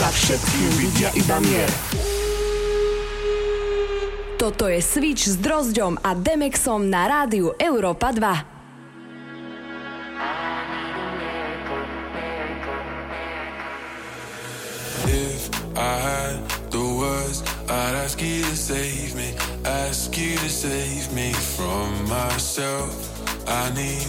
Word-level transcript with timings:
Za 0.00 0.08
všetkým 0.08 0.68
vidia 0.80 1.12
iba 1.12 1.36
mier. 1.44 1.68
Toto 4.40 4.64
je 4.64 4.80
Switch 4.80 5.28
s 5.28 5.36
Drozďom 5.36 6.00
a 6.00 6.16
Demexom 6.16 6.88
na 6.88 7.04
rádiu 7.04 7.52
Európa 7.60 8.08
2. 8.08 8.24
I 15.80 15.96
had 16.00 16.40
the 16.72 16.80
words, 16.80 17.44
I'd 17.68 17.96
ask 18.00 18.20
you 18.20 18.40
to 18.40 18.56
save 18.56 19.12
me, 19.16 19.36
ask 19.64 20.16
you 20.16 20.36
to 20.40 20.48
save 20.48 21.12
me 21.12 21.32
from 21.32 21.92
myself. 22.08 22.96
I 23.48 23.68
need 23.76 24.08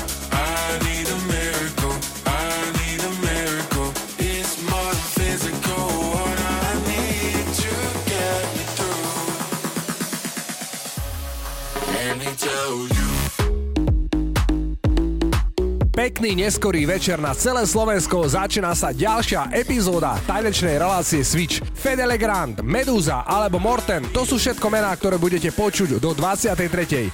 Pekný 16.01 16.33
neskorý 16.33 16.89
večer 16.89 17.21
na 17.21 17.29
celé 17.37 17.61
Slovensko 17.61 18.25
začína 18.25 18.73
sa 18.73 18.89
ďalšia 18.89 19.53
epizóda 19.53 20.17
tanečnej 20.25 20.81
relácie 20.81 21.21
Switch. 21.21 21.61
Fede 21.77 22.09
Legrand, 22.09 22.57
Meduza 22.65 23.21
alebo 23.21 23.61
Morten, 23.61 24.09
to 24.09 24.25
sú 24.25 24.41
všetko 24.41 24.65
mená, 24.73 24.89
ktoré 24.97 25.21
budete 25.21 25.53
počuť 25.53 26.01
do 26.01 26.17
23. 26.17 26.57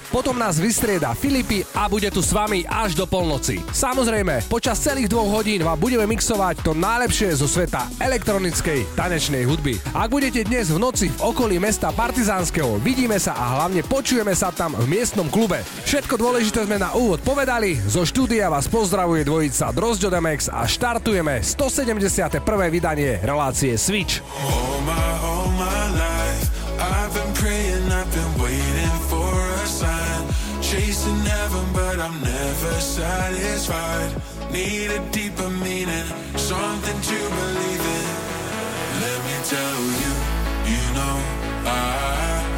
Potom 0.08 0.40
nás 0.40 0.56
vystrieda 0.56 1.12
Filipy 1.12 1.68
a 1.76 1.84
bude 1.84 2.08
tu 2.08 2.24
s 2.24 2.32
vami 2.32 2.64
až 2.64 2.96
do 2.96 3.04
polnoci. 3.04 3.60
Samozrejme, 3.76 4.48
počas 4.48 4.80
celých 4.80 5.12
dvoch 5.12 5.36
hodín 5.36 5.68
vám 5.68 5.76
budeme 5.76 6.08
mixovať 6.08 6.64
to 6.64 6.72
najlepšie 6.72 7.36
zo 7.36 7.44
sveta 7.44 7.92
elektronickej 8.00 8.88
tanečnej 8.96 9.44
hudby. 9.44 9.76
Ak 9.92 10.08
budete 10.08 10.48
dnes 10.48 10.72
v 10.72 10.80
noci 10.80 11.12
v 11.12 11.28
okolí 11.28 11.60
mesta 11.60 11.92
Partizánskeho, 11.92 12.80
vidíme 12.80 13.20
sa 13.20 13.36
a 13.36 13.60
hlavne 13.60 13.84
počujeme 13.84 14.32
sa 14.32 14.48
tam 14.48 14.72
v 14.80 14.88
miestnom 14.88 15.28
klube. 15.28 15.60
Všetko 15.84 16.16
dôležité 16.16 16.64
sme 16.64 16.80
na 16.80 16.96
úvod 16.96 17.20
povedali, 17.20 17.76
zo 17.84 18.08
štúdia 18.08 18.48
vás 18.48 18.64
pozdravuje 18.78 19.24
dvojica 19.24 19.72
Drozďo 19.74 20.06
Demex 20.06 20.46
a 20.54 20.62
štartujeme 20.62 21.42
171. 21.42 22.38
vydanie 22.70 23.18
relácie 23.26 23.74
Switch. 23.74 24.22
all 24.38 24.78
my, 24.86 24.94
all 25.18 25.50
my 25.58 25.82
life. 25.98 26.46
I've 26.78 27.10
been 27.10 27.32
praying, 27.34 27.90
I've 27.90 28.06
been 28.14 28.34
waiting 28.38 28.94
for 29.10 29.34
a 29.34 29.66
sign. 29.66 30.22
Chasing 30.62 31.26
heaven, 31.26 31.66
but 31.74 31.98
I'm 31.98 32.22
never 32.22 32.74
satisfied. 32.78 34.14
Need 34.54 34.94
a 34.94 35.02
deeper 35.10 35.50
meaning, 35.58 36.06
something 36.38 36.98
to 37.02 37.18
believe 37.34 37.82
in. 37.82 38.06
Let 39.02 39.18
me 39.26 39.36
tell 39.42 39.80
you, 40.06 40.12
you 40.70 40.82
know, 40.94 41.16
I, 41.66 42.57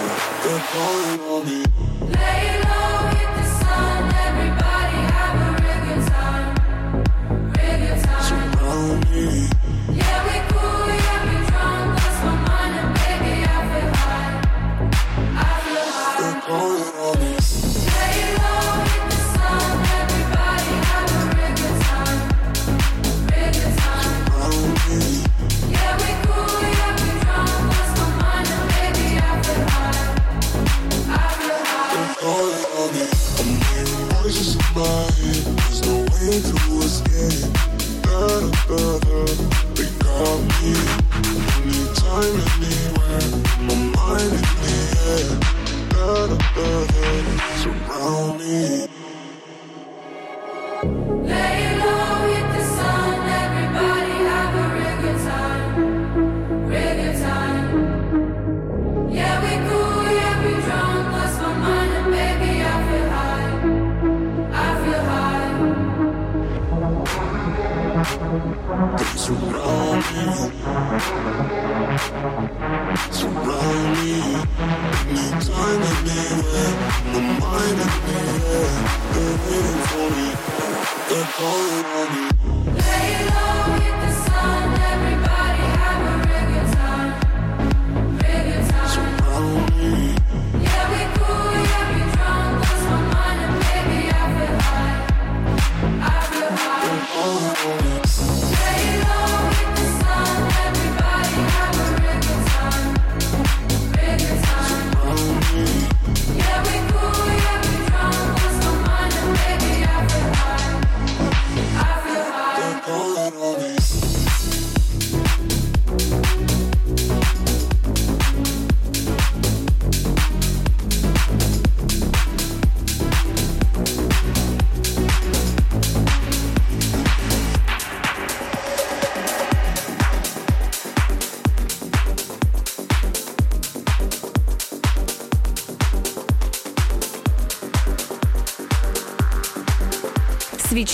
the 0.43 0.59
calling 0.71 1.19
on 1.19 1.45
me. 1.45 1.63
Layla. 2.15 2.80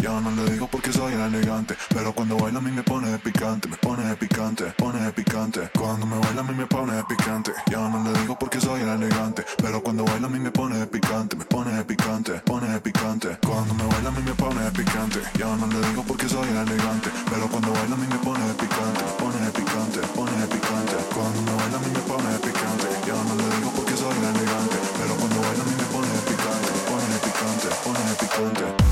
Ya 0.00 0.20
no 0.20 0.30
le 0.30 0.52
digo 0.52 0.68
porque 0.68 0.92
soy 0.92 1.12
elegante, 1.12 1.74
pero 1.88 2.12
cuando 2.12 2.36
baila 2.36 2.58
a 2.60 2.62
mí 2.62 2.70
me 2.70 2.84
pone 2.84 3.10
de 3.10 3.18
picante, 3.18 3.66
me 3.68 3.76
pone 3.76 4.04
de 4.04 4.14
picante, 4.14 4.64
pone 4.78 5.00
de 5.00 5.12
picante. 5.12 5.70
Cuando 5.76 6.06
me 6.06 6.16
baila 6.20 6.40
a 6.40 6.44
mí 6.44 6.54
me 6.54 6.66
pone 6.66 6.92
de 6.92 7.02
picante. 7.02 7.52
Ya 7.68 7.78
no 7.78 8.04
le 8.04 8.16
digo 8.20 8.38
porque 8.38 8.60
soy 8.60 8.80
elegante, 8.82 9.44
pero 9.56 9.82
cuando 9.82 10.04
baila 10.04 10.28
a 10.28 10.30
mí 10.30 10.38
me 10.38 10.52
pone 10.52 10.78
de 10.78 10.86
picante, 10.86 11.34
me 11.34 11.44
pone 11.44 11.72
de 11.72 11.84
picante, 11.84 12.32
pone 12.46 12.68
de 12.68 12.80
picante. 12.80 13.38
Cuando 13.44 13.74
me 13.74 13.84
baila 13.86 14.10
a 14.10 14.12
mí 14.12 14.22
me 14.22 14.34
pone 14.34 14.60
de 14.62 14.70
picante. 14.70 15.18
Ya 15.36 15.56
no 15.56 15.66
le 15.66 15.88
digo 15.88 16.04
porque 16.06 16.28
soy 16.28 16.46
elegante, 16.46 17.10
pero 17.28 17.48
cuando 17.48 17.72
baila 17.72 17.94
a 17.96 17.98
mí 17.98 18.06
me 18.06 18.18
pone 18.18 18.46
de 18.46 18.54
picante, 18.54 19.02
me 19.02 19.12
pone 19.18 19.38
de 19.44 19.50
picante, 19.50 20.00
pone 20.14 20.32
de 20.38 20.46
picante. 20.46 20.96
Cuando 21.12 21.42
me 21.42 21.52
baila 21.58 21.76
a 21.76 21.80
mí 21.80 21.90
me 21.90 22.02
pone 22.06 22.28
de 22.30 22.38
picante. 22.38 22.86
Ya 23.02 23.18
no 23.26 23.34
le 23.34 23.56
digo 23.56 23.72
porque 23.74 23.96
soy 23.96 24.14
elegante, 24.14 24.76
pero 24.94 25.14
cuando 25.18 25.40
baila 25.42 25.62
a 25.62 25.66
mí 25.66 25.74
me 25.74 25.86
pone 25.90 26.06
de 26.06 26.22
picante, 26.22 26.70
pone 26.86 27.06
de 27.10 27.18
picante, 27.18 27.68
pone 27.82 28.02
de 28.06 28.14
picante. 28.14 28.87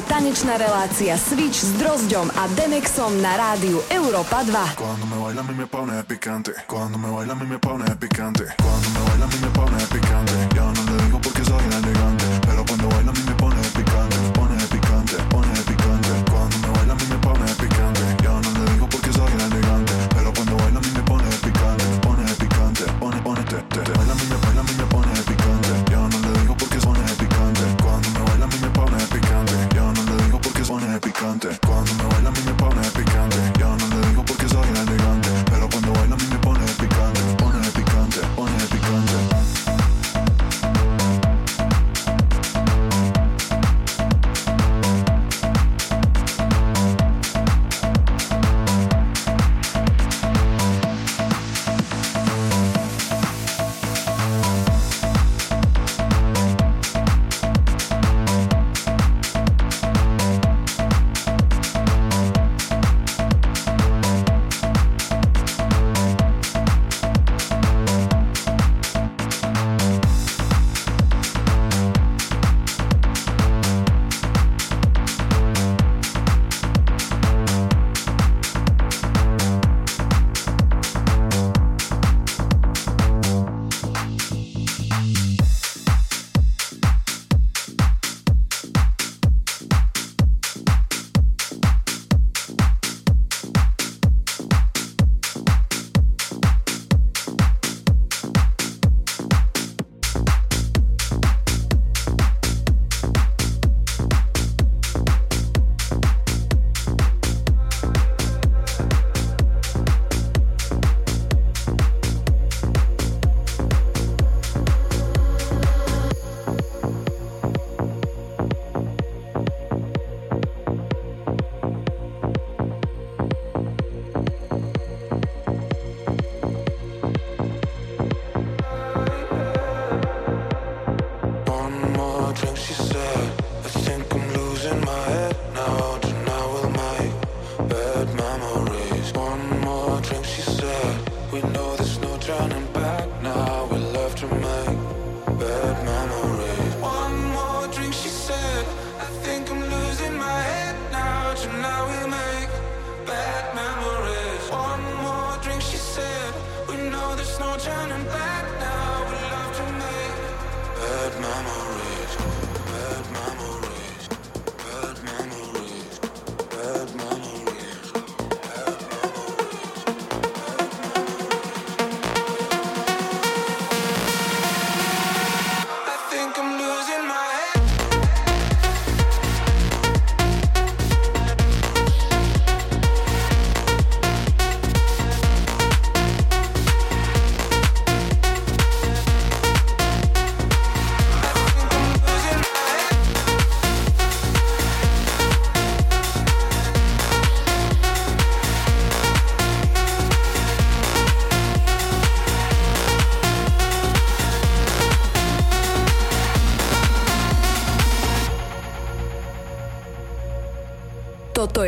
je 0.00 0.08
tanečná 0.08 0.56
relácia 0.56 1.12
Switch 1.20 1.60
s 1.60 1.76
Drozdom 1.76 2.32
a 2.32 2.48
Demexom 2.56 3.20
na 3.20 3.36
rádiu 3.36 3.84
Europa 3.92 4.40
2. 4.48 4.80
Cuando 4.80 5.04
me 5.04 5.16
baila 5.20 5.42
mi 5.44 5.52
me 5.52 5.66
pone 5.68 5.92
picante, 6.08 6.56
cuando 6.64 6.96
me 6.96 7.12
baila 7.12 7.36
mi 7.36 7.44
me 7.44 7.58
pone 7.60 7.84
picante, 8.00 8.48
cuando 8.56 8.88
me 8.96 9.00
baila 9.04 9.26
mi 9.28 9.38
me 9.44 9.50
pone 9.52 9.76
picante. 9.92 10.36
Ya 10.56 10.64
no 10.72 10.80
le 10.88 11.04
digo 11.04 11.20
porque 11.20 11.44
soy 11.44 11.60
elegante, 11.68 12.24
pero 12.48 12.64
cuando 12.64 12.88
baila 12.88 13.12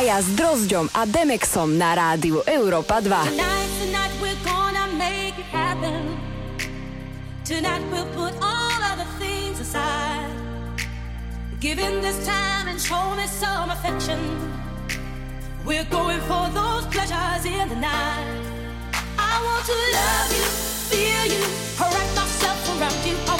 Kaja 0.00 0.16
s 0.24 0.32
Drozďom 0.32 0.88
a 0.96 1.04
Demexom 1.04 1.76
na 1.76 1.92
rádiu 1.92 2.40
Európa 2.48 3.04
2. 3.04 3.36
Tonight, 3.36 3.68
tonight 3.84 4.14
we're 4.16 4.42
gonna 4.48 4.88
make 4.96 5.36
it 5.36 5.44
happen. 5.52 6.16
Tonight 7.44 7.84
we'll 7.92 8.08
put 8.16 8.32
all 8.40 8.80
other 8.80 9.04
things 9.20 9.60
aside. 9.60 10.32
Give 11.60 11.76
in 11.76 12.00
this 12.00 12.16
time 12.24 12.72
and 12.72 12.80
show 12.80 13.12
me 13.12 13.28
some 13.28 13.68
affection. 13.68 14.16
We're 15.68 15.84
going 15.92 16.24
for 16.24 16.48
those 16.56 16.88
pleasures 16.88 17.44
in 17.44 17.68
the 17.68 17.76
night. 17.76 18.40
I 19.20 19.36
want 19.44 19.68
to 19.68 19.76
love 20.00 20.32
you, 20.32 20.48
feel 20.88 21.24
you, 21.28 21.44
wrap 21.76 22.08
myself 22.16 22.56
around 22.72 23.04
you. 23.04 23.20
I 23.28 23.39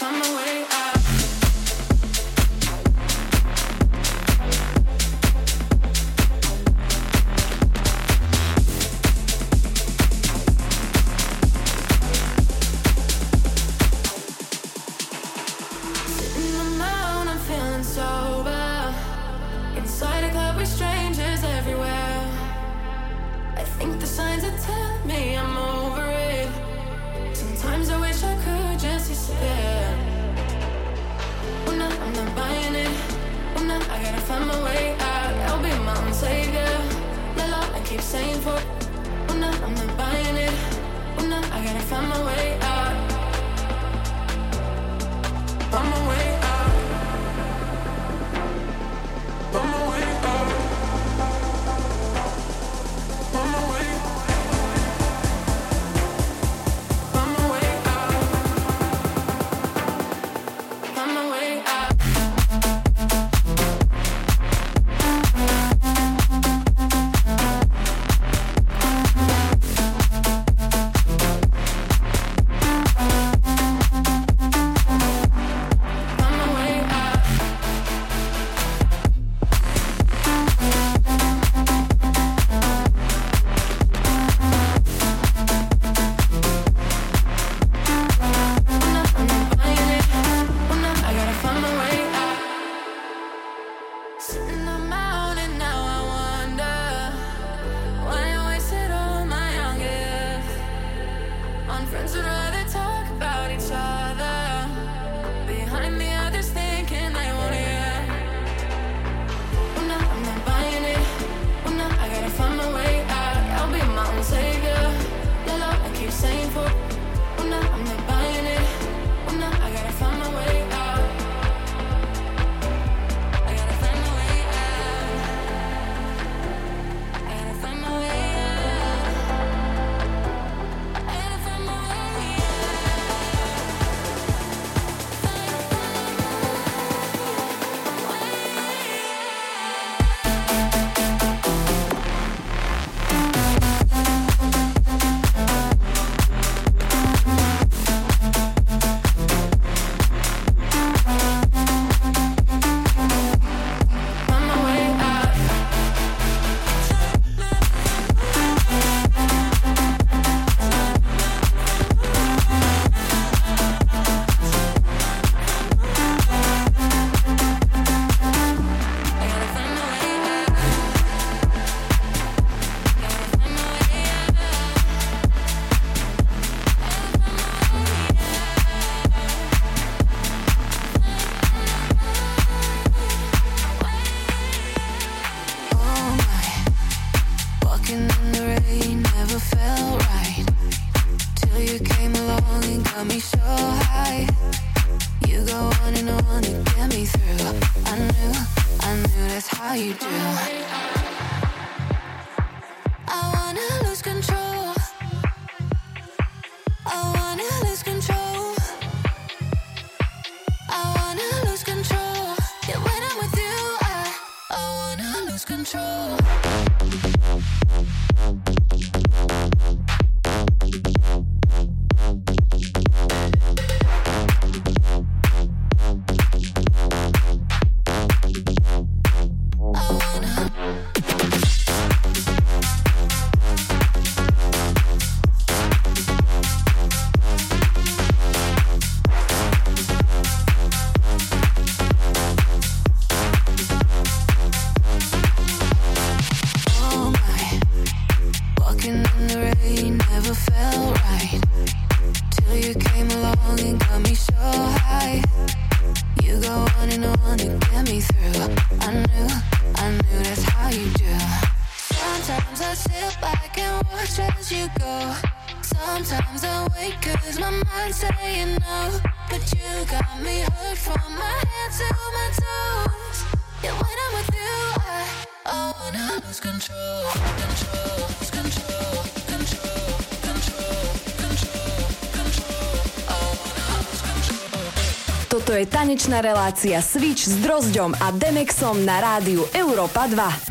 Relácia 286.19 286.81
Switch 286.81 287.23
s 287.23 287.39
Drozdom 287.39 287.93
a 287.99 288.11
Demexom 288.11 288.83
na 288.83 288.99
rádiu 288.99 289.47
Europa 289.53 290.07
2. 290.07 290.50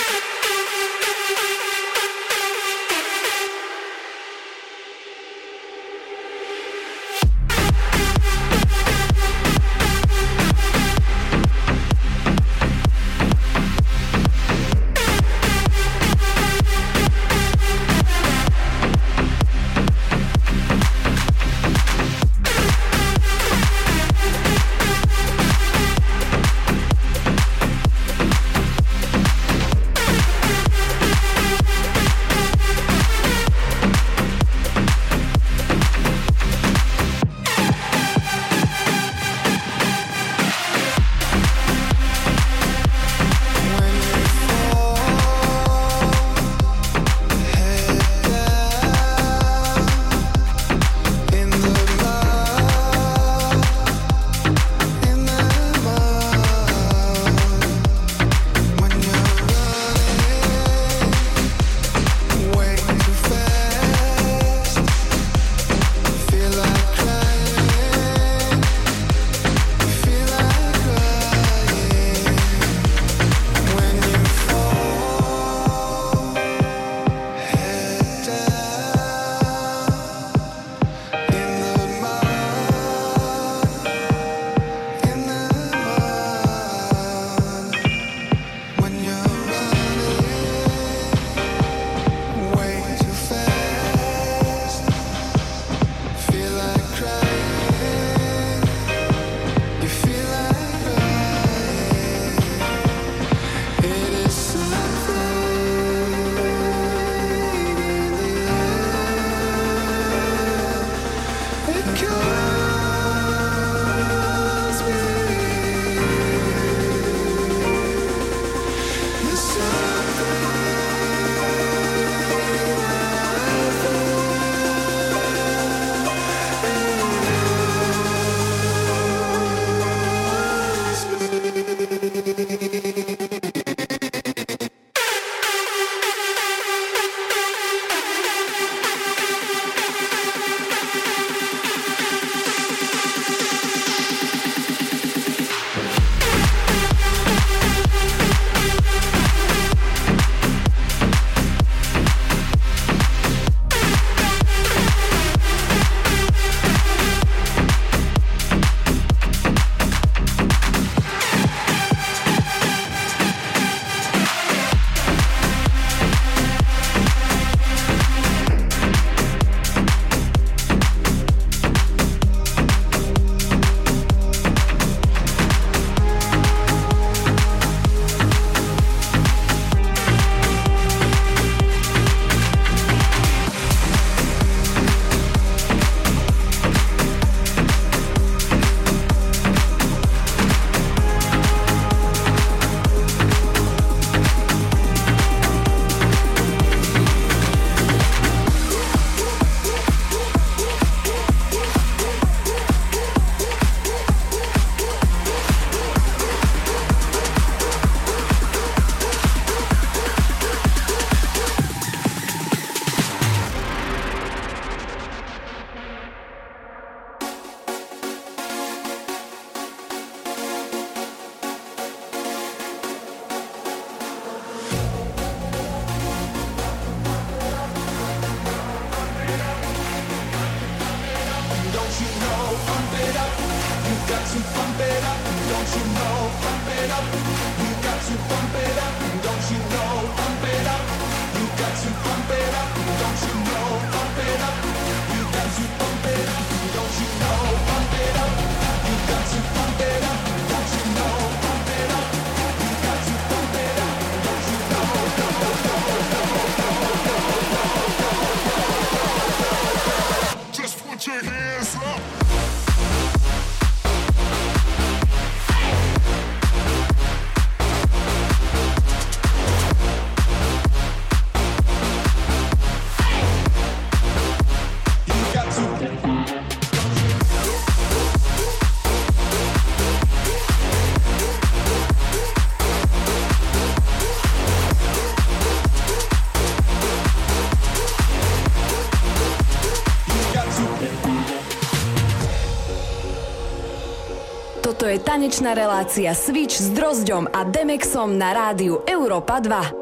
tanečná 295.41 295.57
relácia 295.57 296.13
Switch 296.13 296.61
s 296.61 296.69
Drozďom 296.69 297.33
a 297.33 297.41
Demexom 297.49 298.13
na 298.13 298.29
rádiu 298.29 298.85
Európa 298.85 299.41
2. 299.41 299.80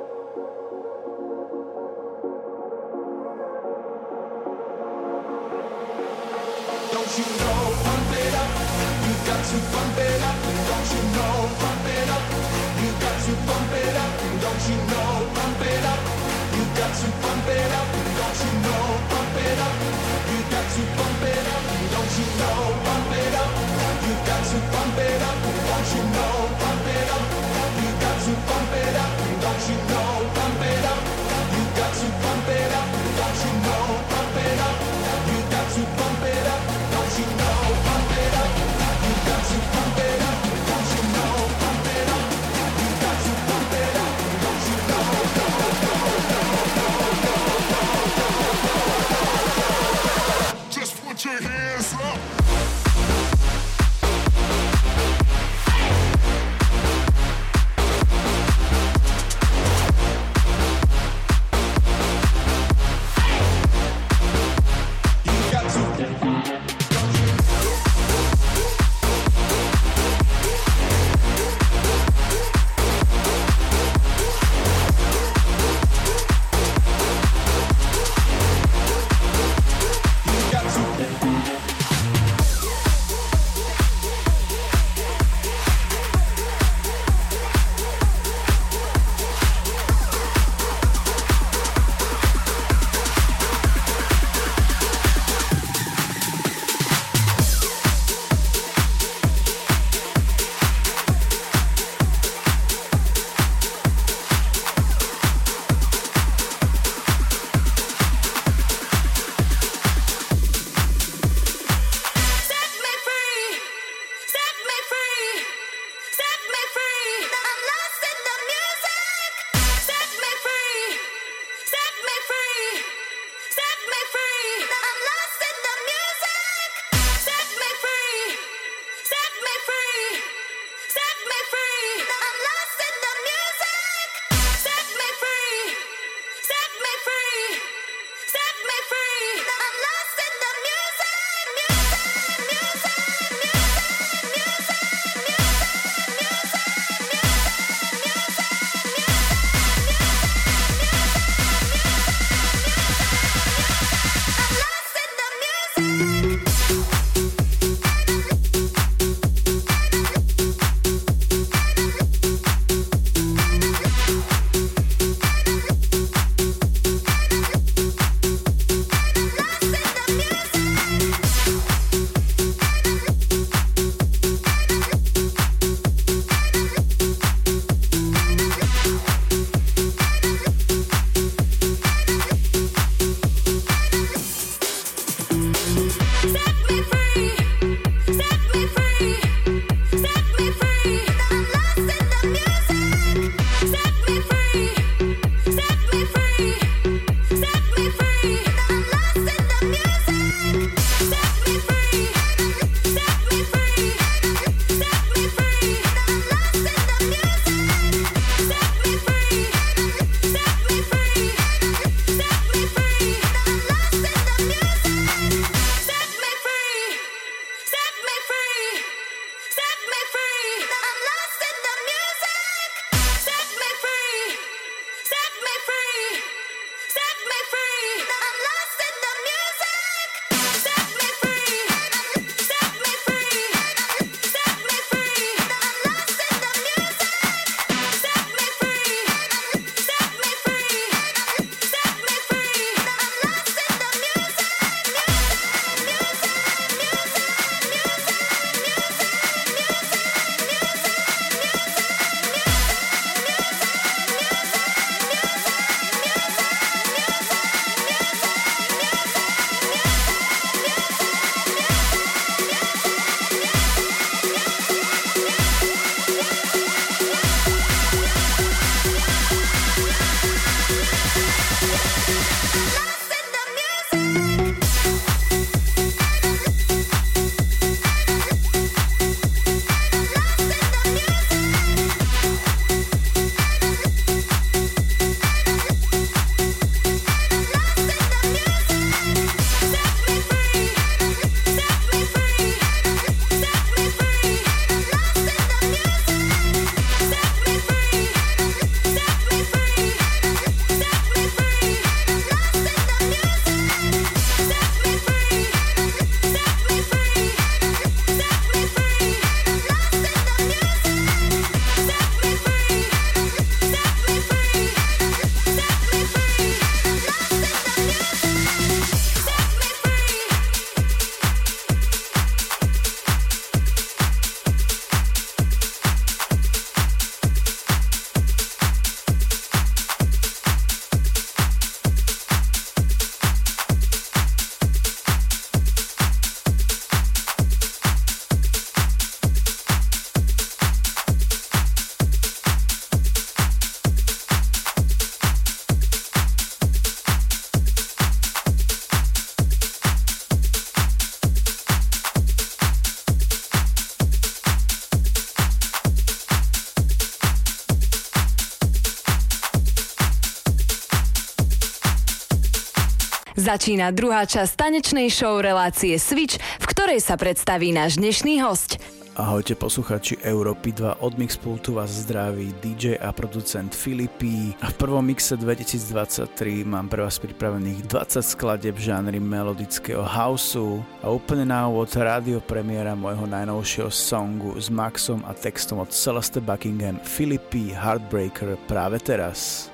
Začína 363.49 363.89
druhá 363.89 364.29
časť 364.29 364.61
tanečnej 364.61 365.09
show 365.09 365.41
relácie 365.41 365.97
Switch, 365.97 366.37
v 366.37 366.65
ktorej 366.69 367.01
sa 367.01 367.17
predstaví 367.17 367.73
náš 367.73 367.97
dnešný 367.97 368.45
host. 368.45 368.77
Ahojte 369.17 369.57
posluchači 369.57 370.21
Európy 370.21 370.69
2, 370.69 371.01
od 371.01 371.17
Mixpultu 371.17 371.73
vás 371.73 371.89
zdraví 371.89 372.53
DJ 372.61 373.01
a 373.01 373.09
producent 373.09 373.73
Filipí. 373.73 374.53
A 374.61 374.69
v 374.69 374.75
prvom 374.77 375.01
mixe 375.01 375.33
2023 375.33 376.61
mám 376.61 376.93
pre 376.93 377.01
vás 377.01 377.17
pripravených 377.17 377.89
20 377.89 378.21
skladeb 378.21 378.77
žánry 378.77 379.17
melodického 379.17 380.05
houseu 380.05 380.85
a 381.01 381.09
úplne 381.09 381.49
na 381.49 381.65
úvod 381.65 381.89
rádio 381.97 382.45
premiéra 382.45 382.93
môjho 382.93 383.25
najnovšieho 383.25 383.89
songu 383.89 384.61
s 384.61 384.69
Maxom 384.69 385.25
a 385.25 385.33
textom 385.33 385.81
od 385.81 385.89
Celeste 385.89 386.37
Buckingham 386.37 387.01
Filipí 387.01 387.73
Heartbreaker 387.73 388.61
práve 388.69 389.01
teraz. 389.01 389.73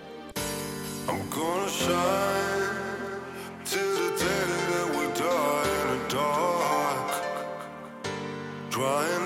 I'm 1.12 1.20
gonna 1.28 1.68
shine 1.68 2.45
crying 8.76 9.25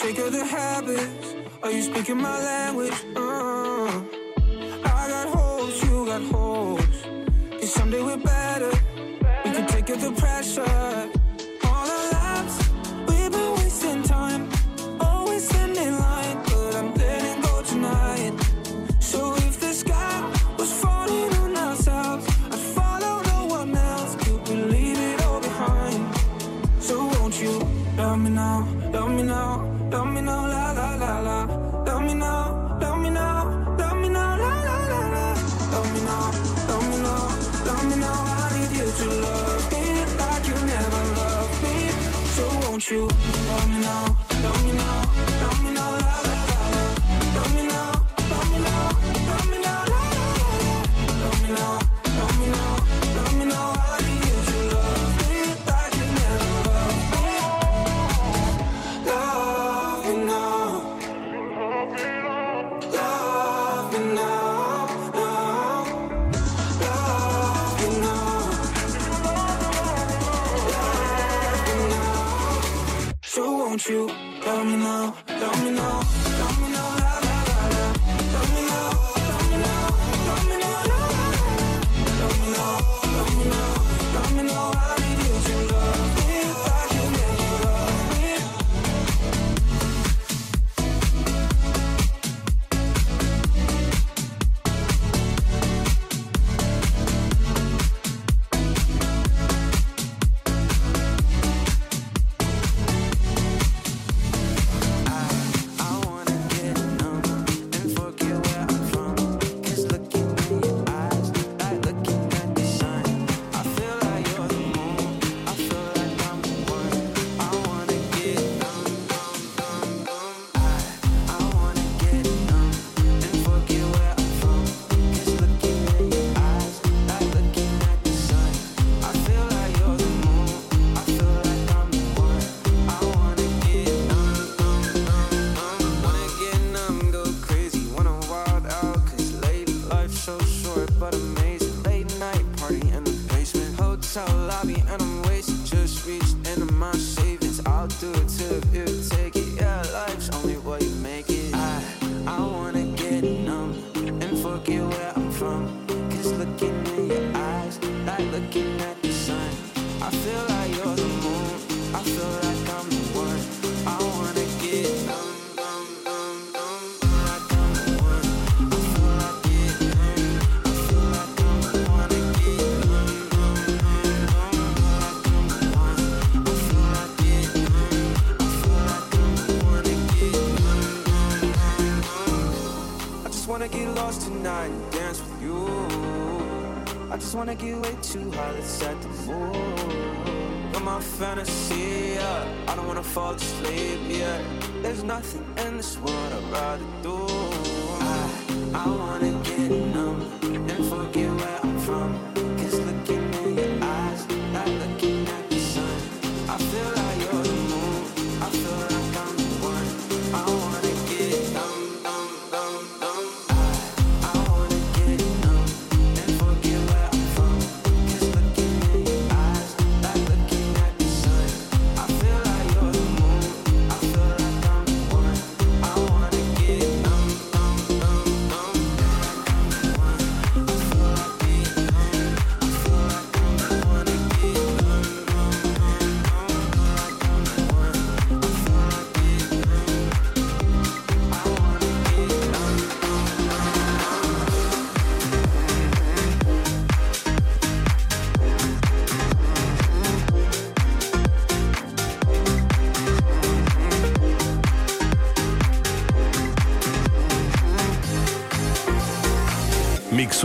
sick 0.00 0.18
of 0.18 0.32
the 0.32 0.44
habits. 0.44 1.34
Are 1.62 1.70
you 1.70 1.82
speaking 1.82 2.16
my 2.16 2.38
language? 2.42 2.98
Uh, 3.14 4.02
I 4.96 5.02
got 5.12 5.28
hopes, 5.28 5.82
you 5.84 6.06
got 6.06 6.22
hopes. 6.22 6.98
Cause 7.60 7.72
someday 7.74 8.02
we're 8.02 8.16
better. 8.16 8.72
We 9.44 9.50
can 9.52 9.66
take 9.66 9.86
the 9.86 10.12
pressure. 10.12 10.89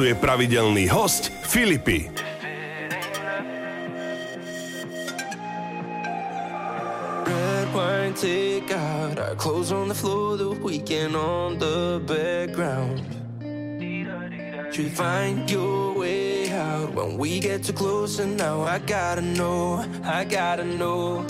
je 0.05 0.15
pravidelný 0.15 0.85
host 0.89 1.33
Filipy. 1.41 2.09
Take 8.15 8.71
out 8.71 9.19
our 9.19 9.35
clothes 9.35 9.73
on 9.73 9.89
the 9.89 9.93
floor, 9.93 10.37
the 10.37 10.49
weekend 10.49 11.17
on 11.17 11.59
the 11.59 11.99
background. 12.07 13.03
You 14.71 14.89
find 14.89 15.51
your 15.51 15.91
way 15.99 16.49
out 16.49 16.95
when 16.95 17.17
we 17.17 17.41
get 17.41 17.65
too 17.65 17.73
close, 17.73 18.19
and 18.19 18.37
now 18.37 18.63
I 18.63 18.79
gotta 18.79 19.21
know, 19.21 19.83
I 20.01 20.23
gotta 20.23 20.63
know. 20.63 21.27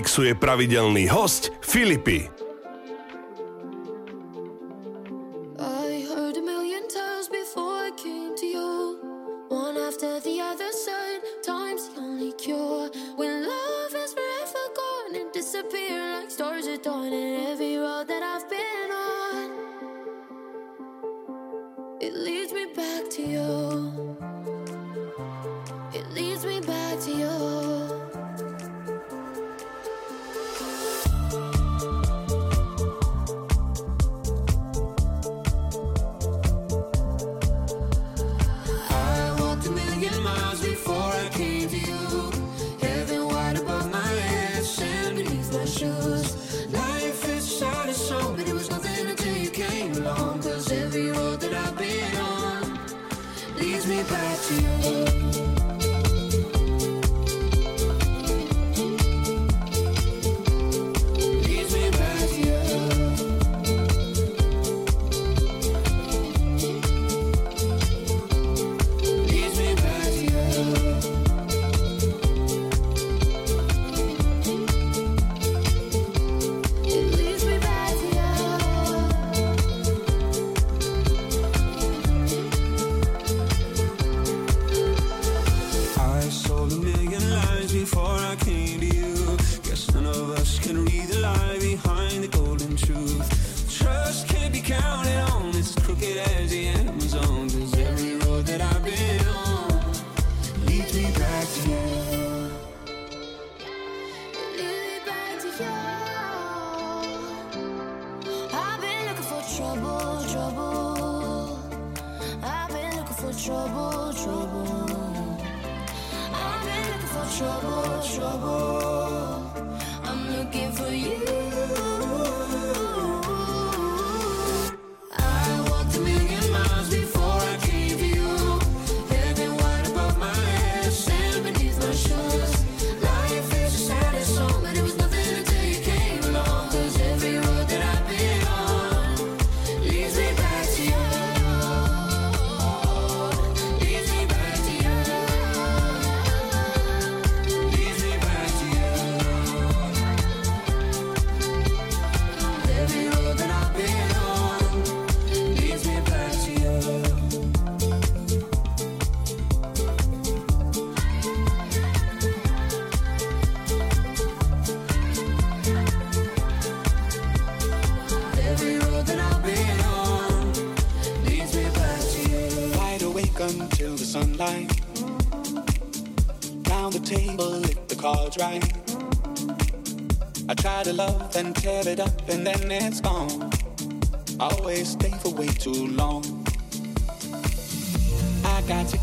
Mixuje 0.00 0.32
pravidelný 0.32 1.12
host 1.12 1.52
Filipy. 1.60 2.39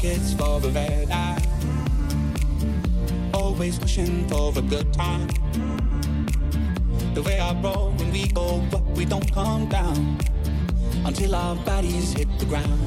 tickets 0.08 0.34
for 0.34 0.60
the 0.60 0.70
red 0.70 1.10
eye. 1.12 1.42
Always 3.34 3.78
pushing 3.78 4.28
for 4.28 4.54
a 4.58 4.62
good 4.62 4.94
time. 4.94 5.28
The 7.14 7.22
way 7.24 7.40
I 7.40 7.54
roll 7.62 7.92
when 7.98 8.12
we 8.12 8.28
go 8.28 8.62
up, 8.74 8.86
we 8.96 9.06
don't 9.06 9.32
come 9.34 9.68
down 9.68 10.18
until 11.06 11.36
our 11.36 11.56
bodies 11.56 12.14
hit 12.14 12.28
the 12.40 12.46
ground. 12.46 12.87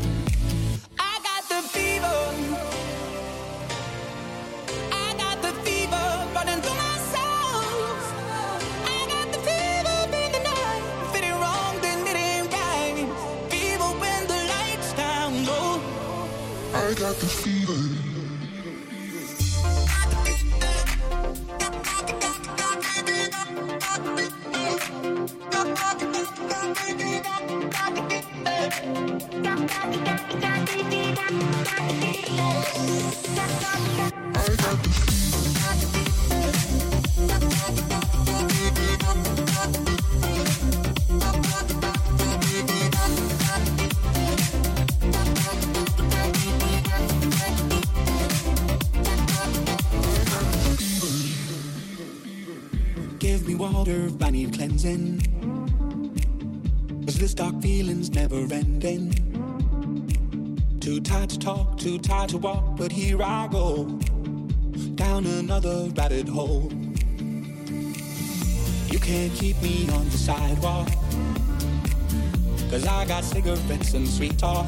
got 73.21 73.29
cigarettes 73.29 73.93
and 73.93 74.09
sweet 74.09 74.39
talk. 74.39 74.67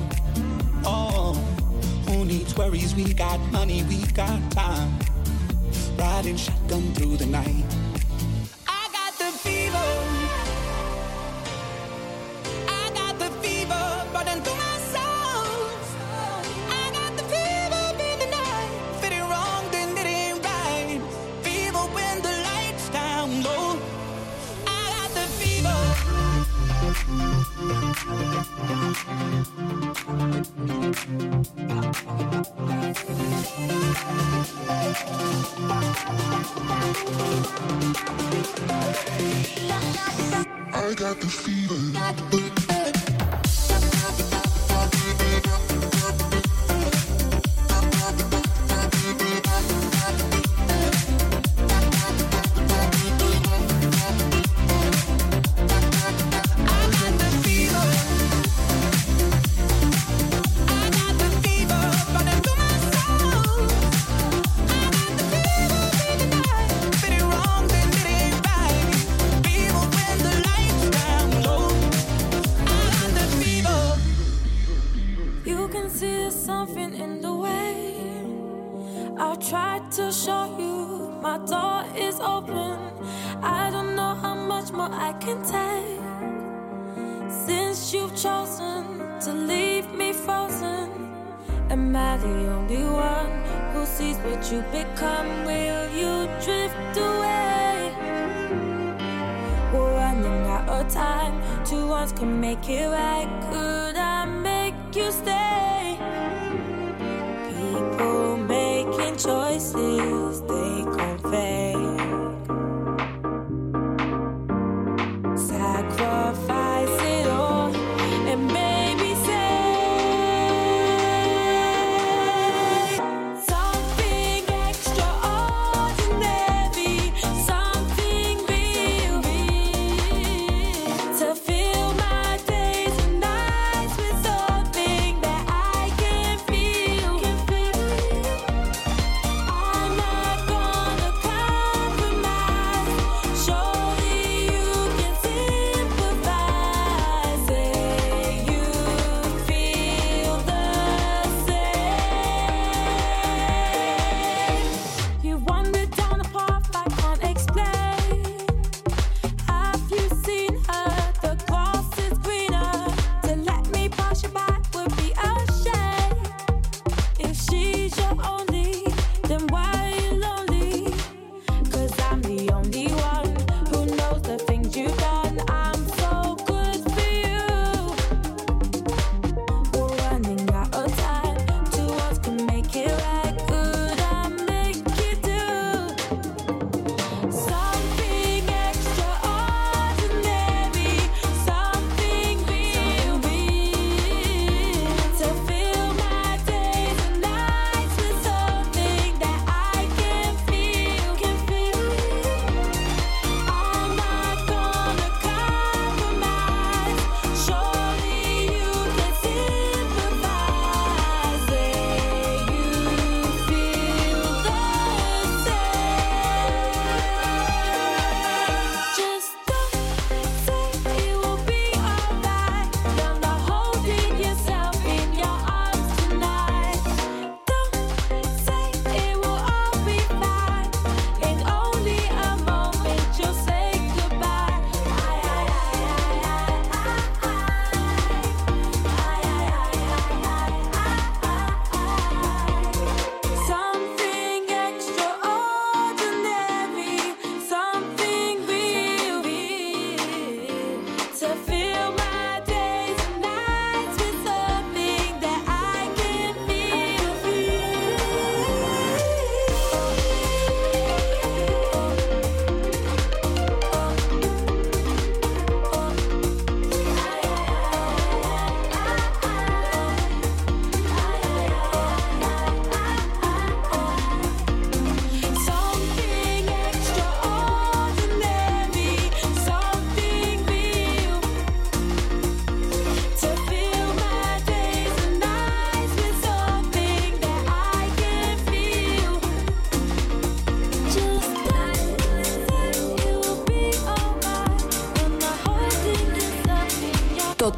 Oh, 0.85 1.33
who 2.07 2.25
needs 2.25 2.55
worries? 2.55 2.95
We 2.95 3.15
got 3.15 3.41
money, 3.51 3.83
we 3.85 4.05
got 4.13 4.51
time. 4.51 4.99
Riding 5.97 6.37
shotgun 6.37 6.93
through 6.93 7.17
the 7.17 7.27
night. 7.27 7.65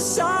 song. 0.00 0.39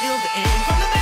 Till 0.00 0.16
the 0.16 0.30
end. 0.34 0.64
From 0.64 0.80
the 0.80 0.99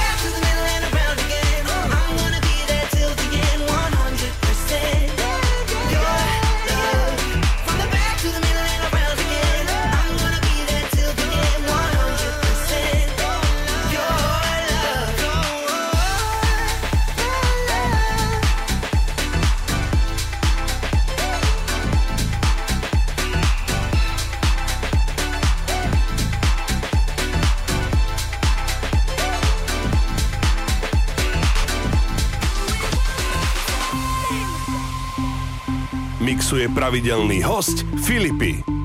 Pravidelný 36.74 37.42
host 37.42 37.86
Filipy. 38.04 38.77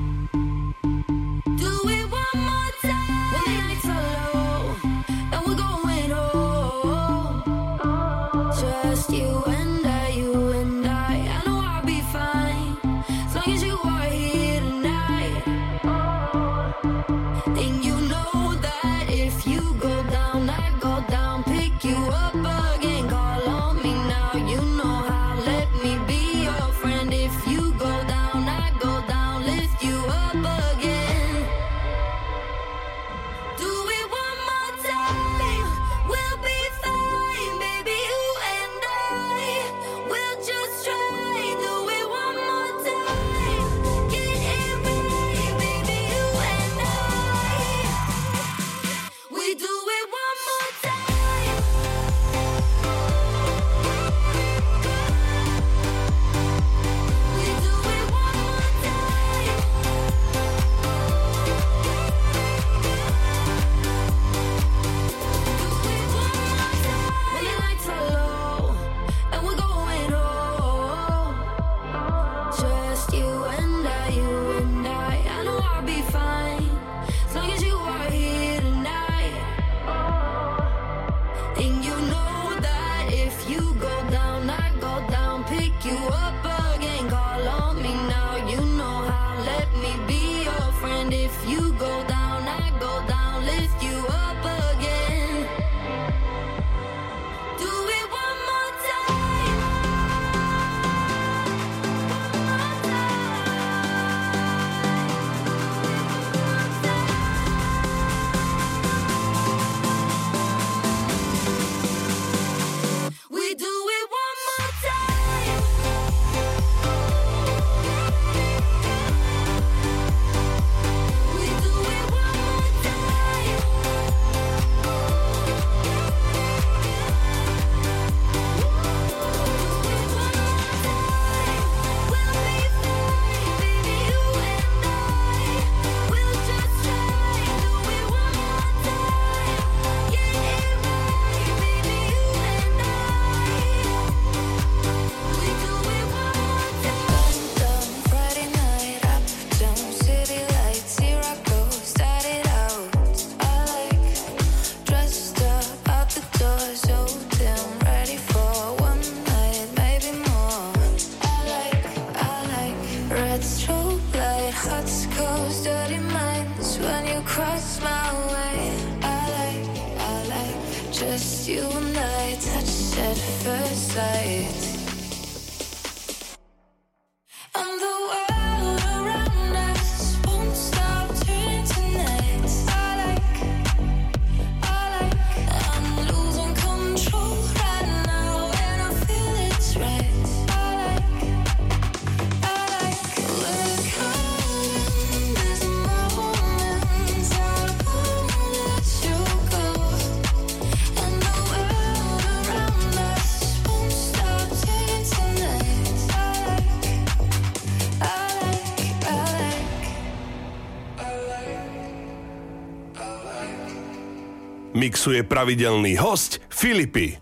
Mixuje 215.04 215.20
pravidelný 215.28 216.00
host 216.00 216.40
Filipy. 216.48 217.12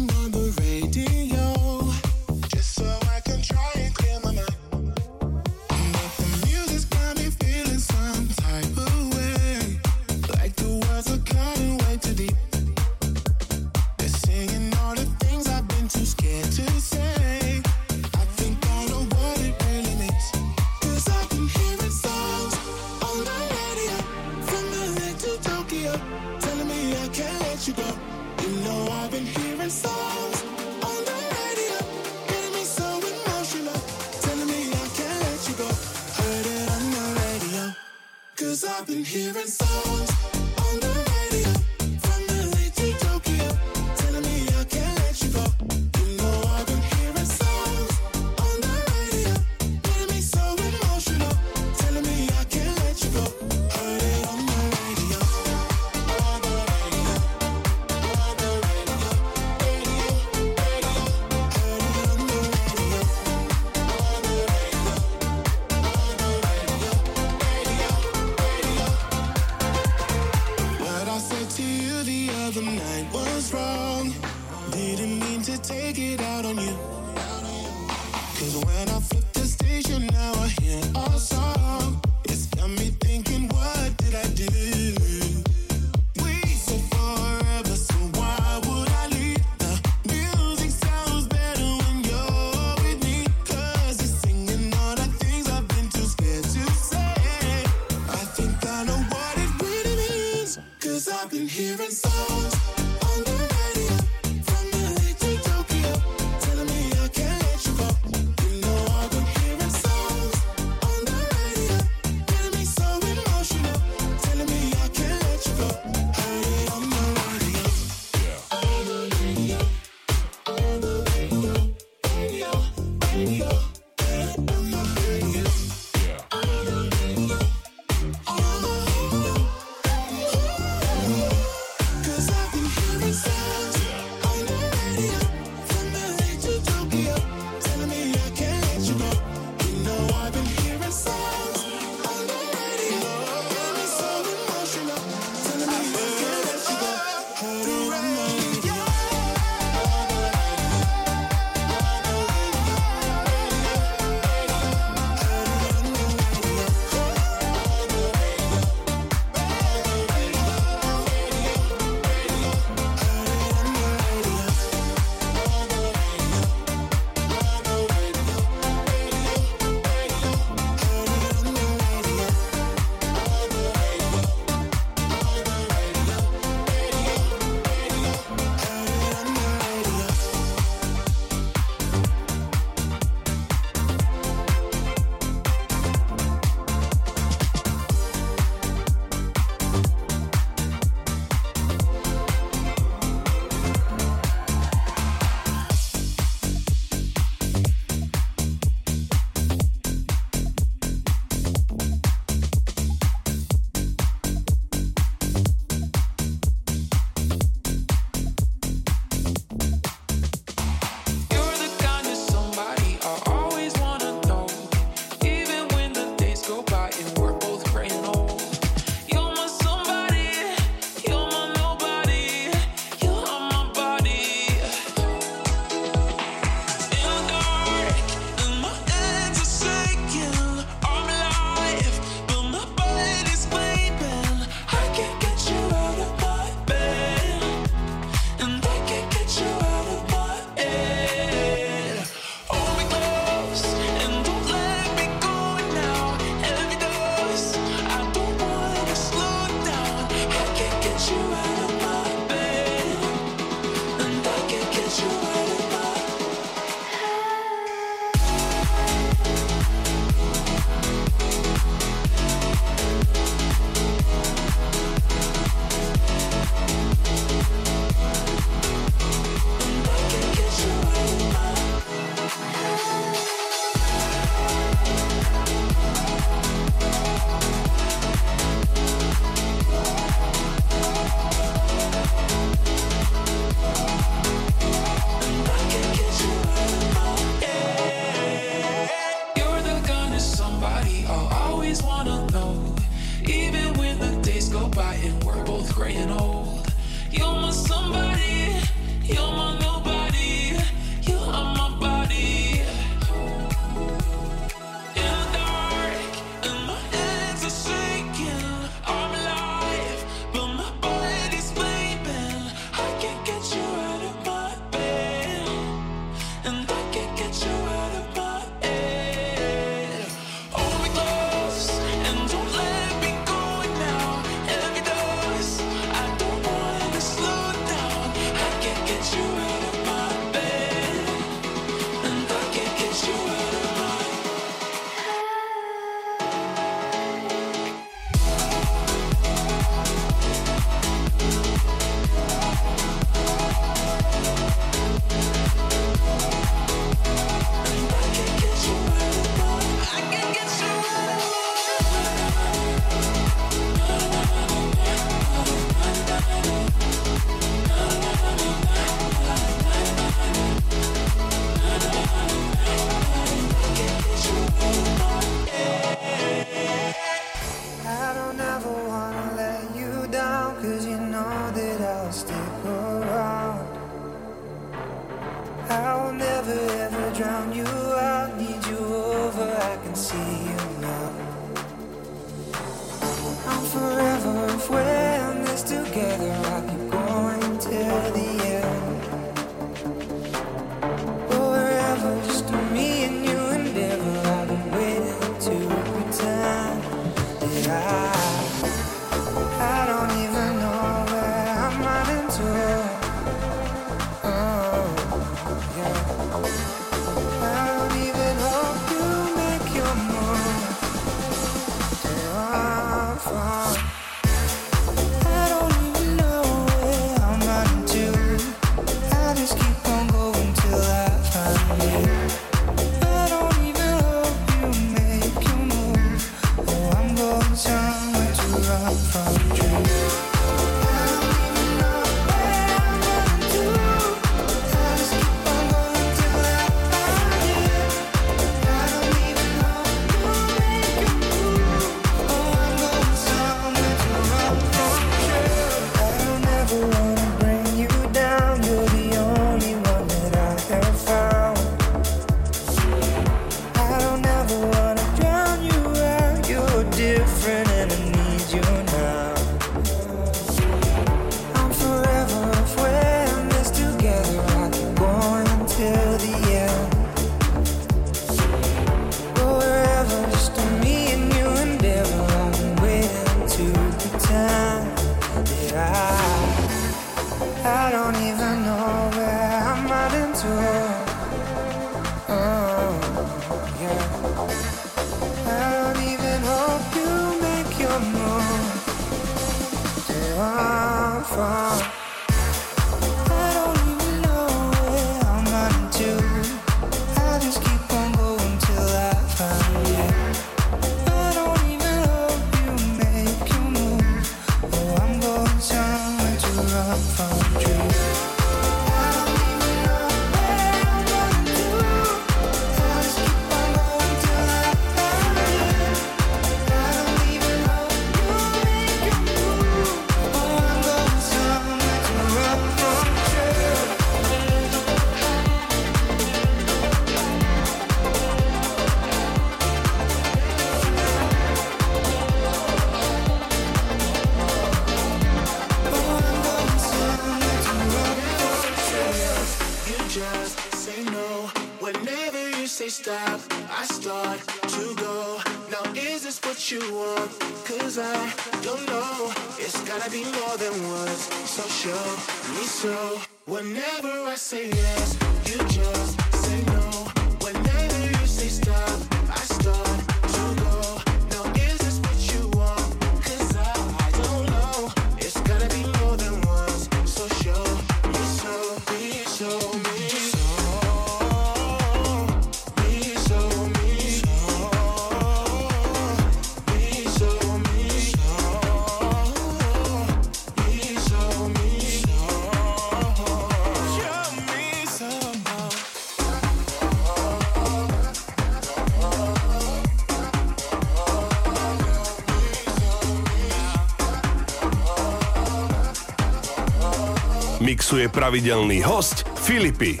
pravidelný 598.08 598.82
host 598.82 599.24
Filipy. 599.34 600.00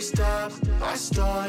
stop, 0.00 0.52
I 0.82 0.96
start 0.96 1.45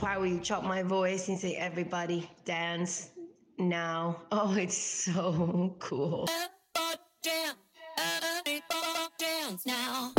part 0.00 0.18
where 0.18 0.28
you 0.28 0.40
chop 0.40 0.64
my 0.64 0.82
voice 0.82 1.28
and 1.28 1.38
say, 1.38 1.56
everybody 1.56 2.28
dance 2.44 3.10
now. 3.58 4.22
Oh, 4.32 4.56
it's 4.56 4.76
so 4.76 5.76
cool. 5.78 6.26
Dance 9.18 9.66
now. 9.66 10.14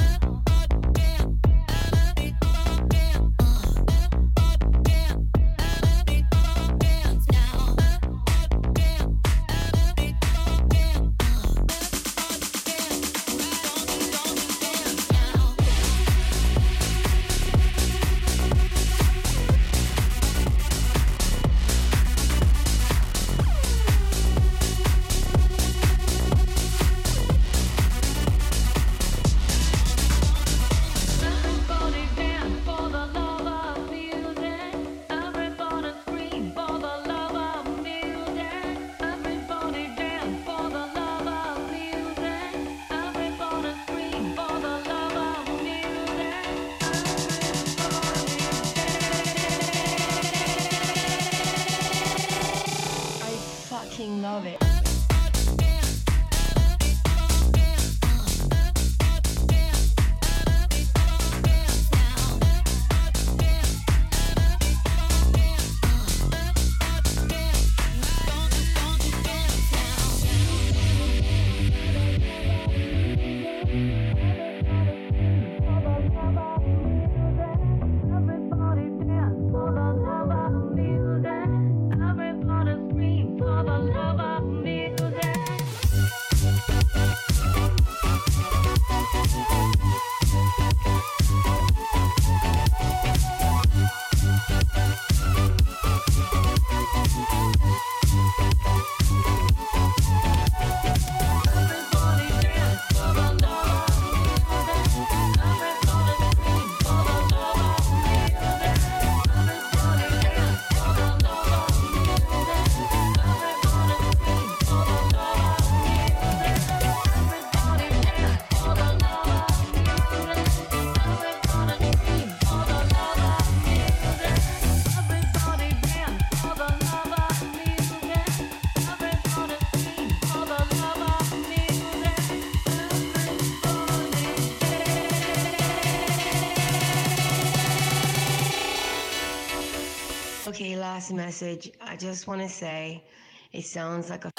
Last 141.02 141.14
message. 141.14 141.72
I 141.82 141.96
just 141.96 142.28
want 142.28 142.42
to 142.42 142.50
say 142.50 143.04
it 143.52 143.66
sounds 143.66 144.10
like 144.10 144.26
a 144.26 144.32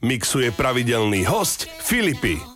Mixuje 0.00 0.50
pravidelný 0.50 1.26
host 1.26 1.66
Filipy. 1.78 2.55